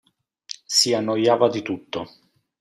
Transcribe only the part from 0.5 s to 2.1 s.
Si annoiava di tutto.